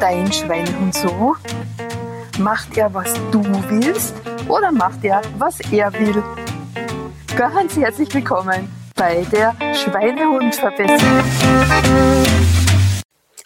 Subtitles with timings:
[0.00, 1.36] dein Schweinehund so?
[2.38, 4.14] Macht er, was du willst
[4.48, 6.22] oder macht er, was er will?
[7.36, 11.24] Ganz herzlich willkommen bei der Schweinehund-Verbesserung.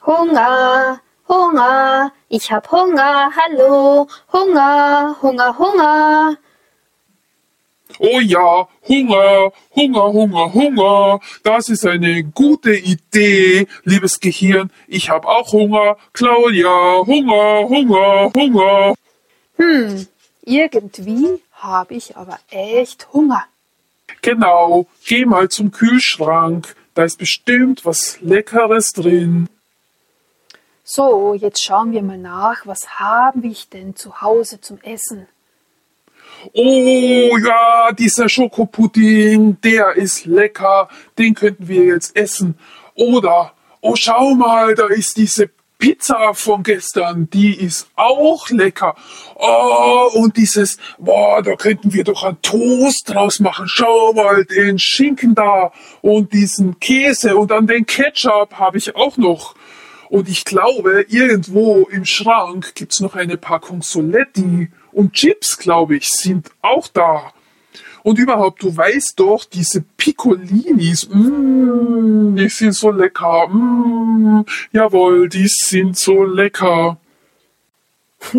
[0.07, 6.37] Hunger, Hunger, ich hab Hunger, hallo, Hunger, Hunger, Hunger.
[8.03, 11.21] Oh ja, Hunger, Hunger, Hunger, Hunger.
[11.43, 14.71] Das ist eine gute Idee, liebes Gehirn.
[14.89, 15.99] Ich habe auch Hunger.
[16.15, 18.95] Claudia, Hunger, Hunger, Hunger.
[19.59, 20.07] Hm,
[20.47, 23.45] irgendwie habe ich aber echt Hunger.
[24.23, 26.75] Genau, geh mal zum Kühlschrank.
[26.95, 29.51] Da ist bestimmt was Leckeres drin.
[30.85, 35.29] So, jetzt schauen wir mal nach, was habe ich denn zu Hause zum Essen?
[36.53, 40.89] Oh ja, dieser Schokopudding, der ist lecker.
[41.19, 42.57] Den könnten wir jetzt essen.
[42.95, 45.51] Oder, oh schau mal, da ist diese
[45.81, 48.95] Pizza von gestern, die ist auch lecker.
[49.35, 53.67] Oh, und dieses, boah, da könnten wir doch einen Toast draus machen.
[53.67, 55.73] Schau mal, den Schinken da
[56.03, 59.55] und diesen Käse und dann den Ketchup habe ich auch noch.
[60.11, 66.09] Und ich glaube, irgendwo im Schrank gibt's noch eine Packung Soletti und Chips, glaube ich,
[66.09, 67.33] sind auch da.
[68.03, 73.47] Und überhaupt, du weißt doch, diese Piccolinis, mm, die sind so lecker.
[73.49, 76.99] Mm, jawohl, die sind so lecker.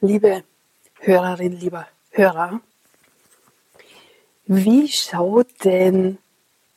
[0.00, 0.44] Liebe
[1.00, 2.60] Hörerin, lieber Hörer,
[4.46, 6.18] wie schaut denn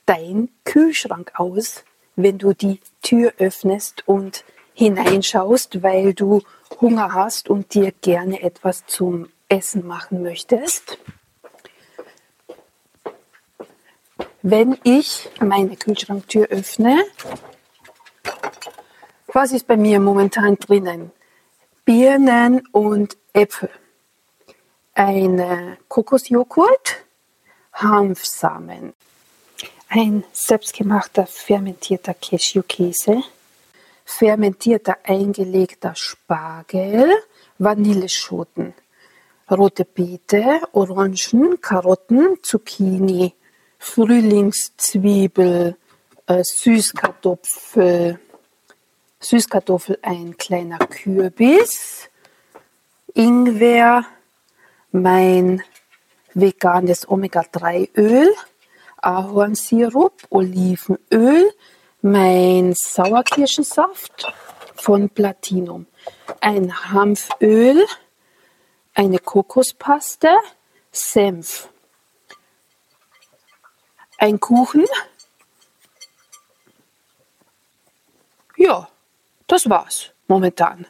[0.05, 1.83] dein Kühlschrank aus,
[2.15, 6.41] wenn du die Tür öffnest und hineinschaust, weil du
[6.79, 10.97] Hunger hast und dir gerne etwas zum Essen machen möchtest.
[14.41, 17.03] Wenn ich meine Kühlschranktür öffne,
[19.27, 21.11] was ist bei mir momentan drinnen?
[21.85, 23.69] Birnen und Äpfel,
[24.93, 26.97] eine Kokosjoghurt,
[27.73, 28.93] Hanfsamen,
[29.89, 33.23] ein selbstgemachter fermentierter Cashewkäse,
[34.11, 37.09] fermentierter eingelegter Spargel,
[37.57, 38.73] Vanilleschoten,
[39.49, 43.33] rote Beete, Orangen, Karotten, Zucchini,
[43.79, 45.77] Frühlingszwiebel,
[46.27, 48.19] äh, Süßkartoffel,
[49.19, 52.09] Süßkartoffel, ein kleiner Kürbis,
[53.13, 54.05] Ingwer,
[54.91, 55.63] mein
[56.33, 58.33] veganes Omega-3-Öl,
[58.97, 61.51] Ahornsirup, Olivenöl,
[62.01, 64.33] mein Sauerkirschensaft
[64.75, 65.85] von Platinum,
[66.39, 67.85] ein Hanföl,
[68.93, 70.29] eine Kokospaste,
[70.91, 71.69] Senf,
[74.17, 74.85] ein Kuchen.
[78.57, 78.87] Ja,
[79.47, 80.85] das war's momentan.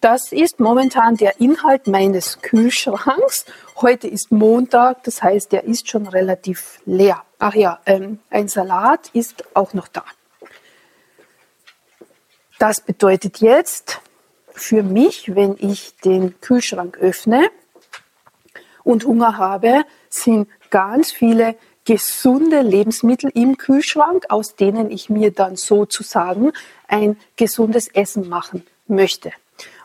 [0.00, 3.46] Das ist momentan der Inhalt meines Kühlschranks.
[3.80, 7.22] Heute ist Montag, das heißt, der ist schon relativ leer.
[7.38, 10.04] Ach ja, ähm, ein Salat ist auch noch da.
[12.60, 14.02] Das bedeutet jetzt
[14.52, 17.48] für mich, wenn ich den Kühlschrank öffne
[18.84, 21.56] und Hunger habe, sind ganz viele
[21.86, 26.52] gesunde Lebensmittel im Kühlschrank, aus denen ich mir dann sozusagen
[26.86, 29.32] ein gesundes Essen machen möchte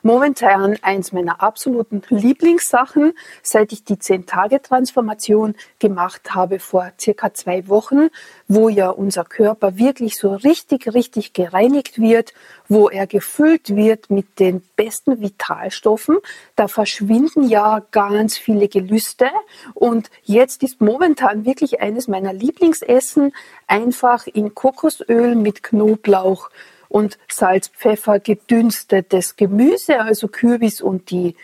[0.06, 8.10] momentan eins meiner absoluten Lieblingssachen, seit ich die 10-Tage-Transformation gemacht habe vor circa zwei Wochen,
[8.48, 12.36] wo ja unser Körper wirklich so richtig, richtig gereinigt wird,
[12.70, 16.18] wo er gefüllt wird mit den besten Vitalstoffen.
[16.56, 19.26] Da verschwinden ja ganz viele Gelüste
[19.74, 23.34] und jetzt ist momentan wirklich eines meiner Lieblingsessen
[23.66, 26.52] einfach in Kokosöl mit Knoblauch
[26.90, 31.36] und Salz, Pfeffer, gedünstetes Gemüse, also Kürbis und die,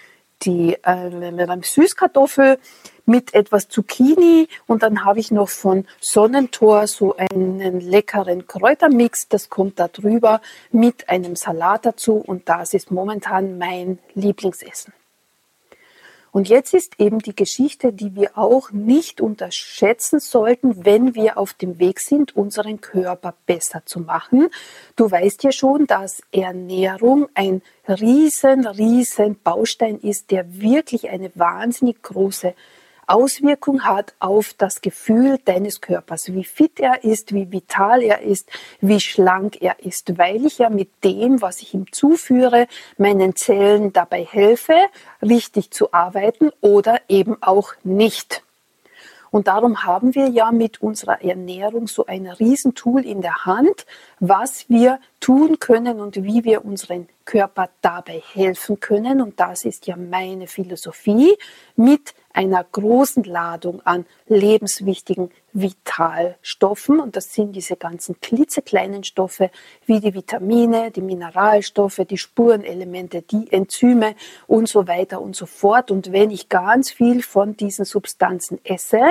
[0.43, 2.57] die äh, Süßkartoffel
[3.05, 4.47] mit etwas Zucchini.
[4.67, 10.41] Und dann habe ich noch von Sonnentor so einen leckeren Kräutermix, das kommt da drüber
[10.71, 12.15] mit einem Salat dazu.
[12.15, 14.93] Und das ist momentan mein Lieblingsessen.
[16.31, 21.53] Und jetzt ist eben die Geschichte, die wir auch nicht unterschätzen sollten, wenn wir auf
[21.53, 24.47] dem Weg sind, unseren Körper besser zu machen.
[24.95, 32.01] Du weißt ja schon, dass Ernährung ein riesen, riesen Baustein ist, der wirklich eine wahnsinnig
[32.01, 32.53] große
[33.11, 38.49] Auswirkung hat auf das Gefühl deines Körpers, wie fit er ist, wie vital er ist,
[38.79, 42.67] wie schlank er ist, weil ich ja mit dem, was ich ihm zuführe,
[42.97, 44.75] meinen Zellen dabei helfe,
[45.21, 48.43] richtig zu arbeiten oder eben auch nicht.
[49.31, 53.85] Und darum haben wir ja mit unserer Ernährung so ein Riesentool in der Hand,
[54.19, 59.21] was wir tun können und wie wir unseren Körper dabei helfen können.
[59.21, 61.33] Und das ist ja meine Philosophie
[61.77, 66.99] mit einer großen Ladung an lebenswichtigen Vitalstoffen.
[66.99, 69.51] Und das sind diese ganzen klitzekleinen Stoffe
[69.85, 74.15] wie die Vitamine, die Mineralstoffe, die Spurenelemente, die Enzyme
[74.47, 75.91] und so weiter und so fort.
[75.91, 79.01] Und wenn ich ganz viel von diesen Substanzen esse,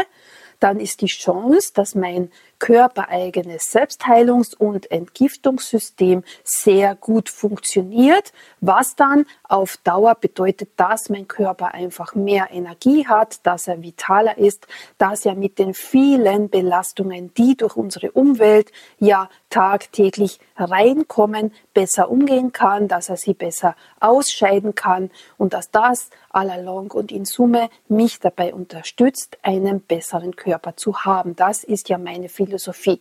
[0.60, 9.24] dann ist die Chance, dass mein körpereigenes Selbstheilungs- und Entgiftungssystem sehr gut funktioniert, was dann
[9.42, 14.66] auf Dauer bedeutet, dass mein Körper einfach mehr Energie hat, dass er vitaler ist,
[14.98, 22.52] dass er mit den vielen Belastungen, die durch unsere Umwelt ja tagtäglich reinkommen, besser umgehen
[22.52, 28.20] kann, dass er sie besser ausscheiden kann und dass das allalong und in Summe mich
[28.20, 31.36] dabei unterstützt, einen besseren Körper zu haben.
[31.36, 33.00] Das ist ja meine Philosophie.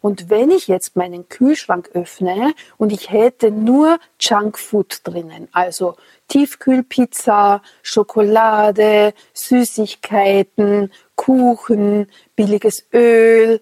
[0.00, 5.96] Und wenn ich jetzt meinen Kühlschrank öffne und ich hätte nur Junkfood drinnen, also
[6.28, 12.06] Tiefkühlpizza, Schokolade, Süßigkeiten, Kuchen,
[12.36, 13.60] billiges Öl,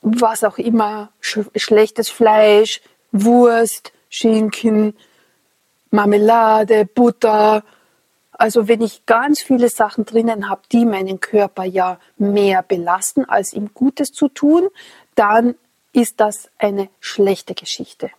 [0.00, 2.80] was auch immer, sch schlechtes Fleisch,
[3.12, 4.94] Wurst, Schinken,
[5.90, 7.64] Marmelade, Butter.
[8.32, 13.52] Also wenn ich ganz viele Sachen drinnen habe, die meinen Körper ja mehr belasten, als
[13.52, 14.68] ihm Gutes zu tun,
[15.14, 15.56] dann
[15.92, 18.10] ist das eine schlechte Geschichte.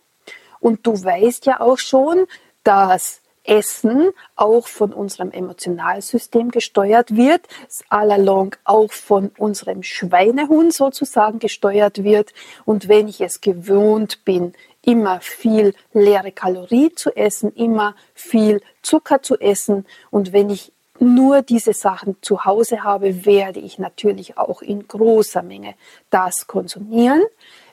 [0.60, 2.26] Und du weißt ja auch schon,
[2.64, 7.42] dass Essen auch von unserem Emotionalsystem gesteuert wird,
[7.88, 12.32] allalong auch von unserem Schweinehund sozusagen gesteuert wird.
[12.64, 14.52] Und wenn ich es gewohnt bin,
[14.84, 21.40] immer viel leere Kalorie zu essen, immer viel Zucker zu essen und wenn ich nur
[21.40, 25.74] diese Sachen zu Hause habe, werde ich natürlich auch in großer Menge
[26.10, 27.22] das konsumieren,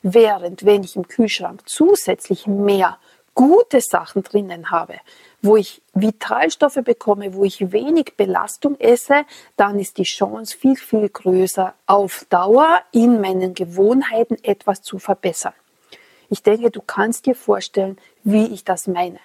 [0.02, 2.98] während wenn ich im Kühlschrank zusätzlich mehr
[3.38, 4.96] gute Sachen drinnen habe,
[5.44, 9.26] wo ich Vitalstoffe bekomme, wo ich wenig Belastung esse,
[9.56, 15.54] dann ist die Chance viel, viel größer, auf Dauer in meinen Gewohnheiten etwas zu verbessern.
[16.30, 19.20] Ich denke, du kannst dir vorstellen, wie ich das meine.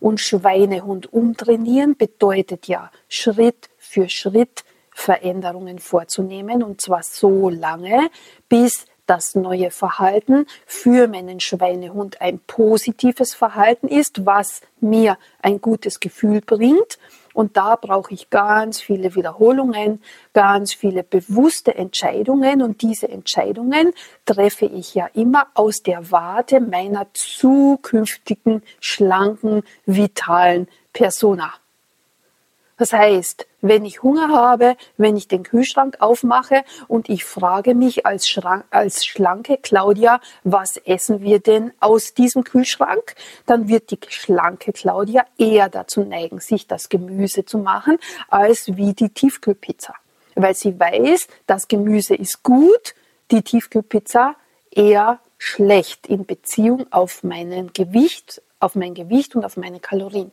[0.00, 4.64] Und Schweinehund umtrainieren bedeutet ja Schritt für Schritt
[4.94, 8.10] Veränderungen vorzunehmen und zwar so lange,
[8.48, 16.00] bis das neue Verhalten für meinen Schweinehund ein positives Verhalten ist, was mir ein gutes
[16.00, 16.98] Gefühl bringt.
[17.34, 22.62] Und da brauche ich ganz viele Wiederholungen, ganz viele bewusste Entscheidungen.
[22.62, 23.92] Und diese Entscheidungen
[24.24, 31.52] treffe ich ja immer aus der Warte meiner zukünftigen, schlanken, vitalen Persona.
[32.78, 38.04] Das heißt, wenn ich Hunger habe, wenn ich den Kühlschrank aufmache und ich frage mich
[38.04, 43.14] als, Schrank, als schlanke Claudia, was essen wir denn aus diesem Kühlschrank,
[43.46, 47.98] dann wird die schlanke Claudia eher dazu neigen, sich das Gemüse zu machen,
[48.28, 49.94] als wie die Tiefkühlpizza.
[50.34, 52.94] Weil sie weiß, das Gemüse ist gut,
[53.30, 54.34] die Tiefkühlpizza
[54.70, 60.32] eher schlecht in Beziehung auf meinen Gewicht, auf mein Gewicht und auf meine Kalorien.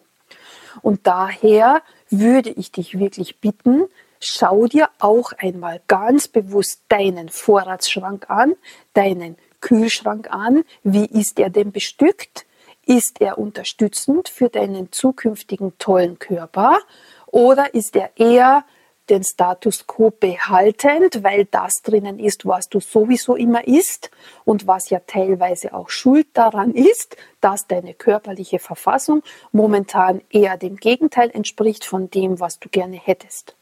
[0.82, 3.86] Und daher würde ich dich wirklich bitten,
[4.20, 8.56] schau dir auch einmal ganz bewusst deinen Vorratsschrank an,
[8.94, 10.64] deinen Kühlschrank an.
[10.84, 12.46] Wie ist er denn bestückt?
[12.86, 16.80] Ist er unterstützend für deinen zukünftigen tollen Körper
[17.28, 18.66] oder ist er eher
[19.10, 24.12] den Status quo behaltend, weil das drinnen ist, was du sowieso immer isst
[24.46, 30.78] und was ja teilweise auch schuld daran ist, dass deine körperliche Verfassung momentan eher dem
[30.78, 33.56] Gegenteil entspricht von dem, was du gerne hättest.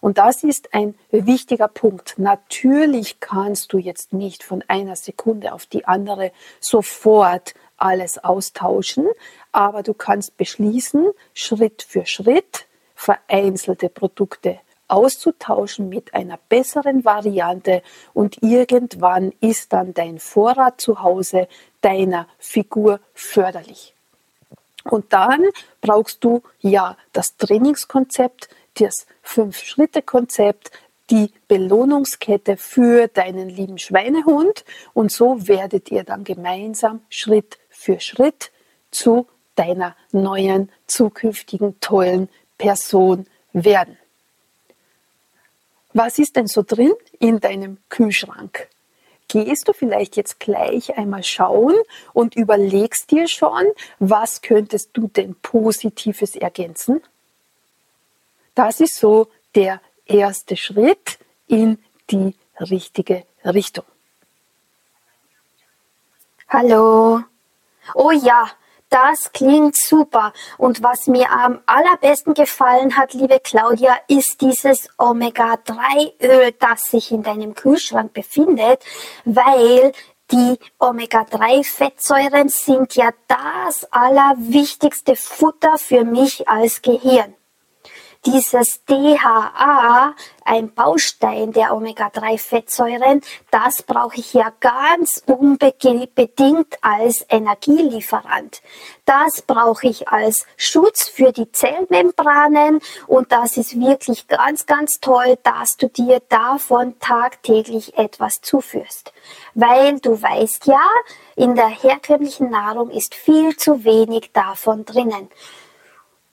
[0.00, 2.14] Und das ist ein wichtiger Punkt.
[2.18, 9.06] Natürlich kannst du jetzt nicht von einer Sekunde auf die andere sofort alles austauschen,
[9.52, 17.82] aber du kannst beschließen, Schritt für Schritt vereinzelte Produkte auszutauschen mit einer besseren Variante
[18.14, 21.48] und irgendwann ist dann dein Vorrat zu Hause
[21.80, 23.94] deiner Figur förderlich.
[24.84, 25.42] Und dann
[25.80, 30.70] brauchst du ja das Trainingskonzept, das Fünf-Schritte-Konzept,
[31.10, 38.50] die Belohnungskette für deinen lieben Schweinehund und so werdet ihr dann gemeinsam Schritt für Schritt
[38.90, 42.28] zu deiner neuen, zukünftigen, tollen
[42.58, 43.96] Person werden.
[45.96, 48.68] Was ist denn so drin in deinem Kühlschrank?
[49.28, 51.74] Gehst du vielleicht jetzt gleich einmal schauen
[52.12, 53.64] und überlegst dir schon,
[53.98, 57.02] was könntest du denn Positives ergänzen?
[58.54, 61.78] Das ist so der erste Schritt in
[62.10, 63.86] die richtige Richtung.
[66.46, 67.22] Hallo.
[67.94, 68.50] Oh ja,
[68.96, 70.32] das klingt super.
[70.56, 77.22] Und was mir am allerbesten gefallen hat, liebe Claudia, ist dieses Omega-3-Öl, das sich in
[77.22, 78.82] deinem Kühlschrank befindet,
[79.26, 79.92] weil
[80.30, 87.35] die Omega-3-Fettsäuren sind ja das allerwichtigste Futter für mich als Gehirn
[88.26, 90.14] dieses DHA,
[90.44, 98.62] ein Baustein der Omega-3-Fettsäuren, das brauche ich ja ganz unbedingt als Energielieferant.
[99.04, 105.38] Das brauche ich als Schutz für die Zellmembranen und das ist wirklich ganz, ganz toll,
[105.42, 109.12] dass du dir davon tagtäglich etwas zuführst.
[109.54, 110.82] Weil du weißt ja,
[111.36, 115.28] in der herkömmlichen Nahrung ist viel zu wenig davon drinnen.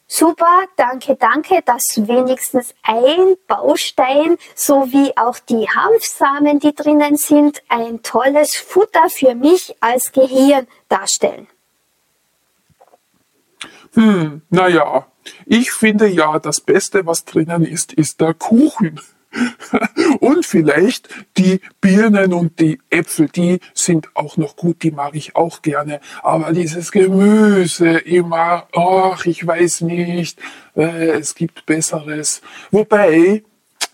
[0.07, 8.03] Super, danke, danke, dass wenigstens ein Baustein sowie auch die Hanfsamen, die drinnen sind, ein
[8.03, 11.47] tolles Futter für mich als Gehirn darstellen.
[13.93, 15.07] Hm, naja,
[15.45, 18.99] ich finde ja, das Beste, was drinnen ist, ist der Kuchen.
[20.19, 25.35] und vielleicht die Birnen und die Äpfel, die sind auch noch gut, die mag ich
[25.35, 25.99] auch gerne.
[26.21, 30.39] Aber dieses Gemüse immer, ach, ich weiß nicht,
[30.75, 32.41] äh, es gibt Besseres.
[32.71, 33.43] Wobei,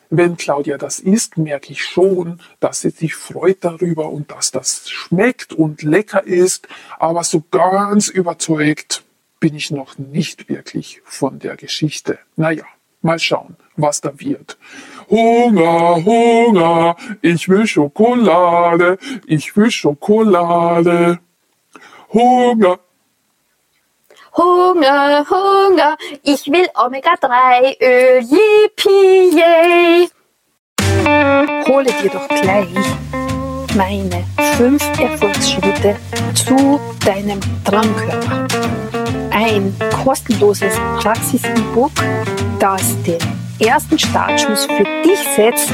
[0.10, 4.90] wenn Claudia das isst, merke ich schon, dass sie sich freut darüber und dass das
[4.90, 6.68] schmeckt und lecker ist.
[6.98, 9.04] Aber so ganz überzeugt
[9.40, 12.20] bin ich noch nicht wirklich von der Geschichte.
[12.36, 12.66] Naja.
[13.02, 14.58] Mal schauen, was da wird.
[15.10, 21.20] Hunger, Hunger, ich will Schokolade, ich will Schokolade.
[22.14, 22.80] Hunger.
[24.38, 30.10] Hunger, Hunger, ich will Omega-3-Öl, yippie, yay.
[31.68, 32.68] Hole dir doch gleich
[33.76, 34.24] meine
[34.58, 35.96] fünf Erfolgsschritte
[36.34, 38.48] zu deinem Traumkörper.
[39.32, 41.92] Ein kostenloses Praxis-E-Book,
[42.60, 45.74] das den ersten Startschuss für dich setzt,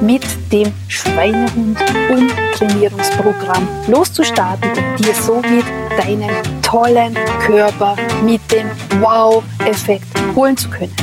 [0.00, 1.78] mit dem Schweinehund
[2.10, 5.64] Umtrainierungsprogramm loszustarten und dir somit
[5.96, 6.30] deinen
[6.62, 10.94] tollen Körper mit dem Wow-Effekt holen zu können.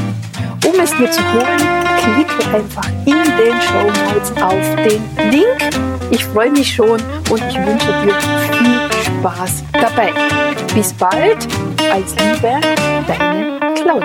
[0.66, 5.70] Um es dir zu holen, klicke einfach in den Show Notes auf den Link.
[6.12, 7.00] Ich freue mich schon
[7.30, 8.16] und ich wünsche dir
[8.52, 10.12] viel Spaß dabei.
[10.74, 11.48] Bis bald,
[11.92, 12.60] als Liebe,
[13.08, 13.45] deine
[13.86, 14.00] đâu